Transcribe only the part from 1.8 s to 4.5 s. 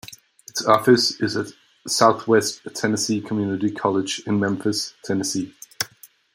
Southwest Tennessee Community College in